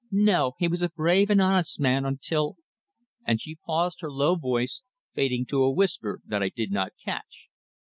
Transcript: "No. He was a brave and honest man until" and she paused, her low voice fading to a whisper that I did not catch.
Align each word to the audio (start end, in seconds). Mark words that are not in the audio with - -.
"No. 0.09 0.53
He 0.57 0.67
was 0.67 0.81
a 0.81 0.89
brave 0.89 1.29
and 1.29 1.39
honest 1.39 1.79
man 1.79 2.05
until" 2.05 2.55
and 3.27 3.39
she 3.39 3.59
paused, 3.63 4.01
her 4.01 4.09
low 4.09 4.35
voice 4.35 4.81
fading 5.13 5.45
to 5.51 5.61
a 5.61 5.71
whisper 5.71 6.19
that 6.25 6.41
I 6.41 6.49
did 6.49 6.71
not 6.71 6.93
catch. 7.05 7.49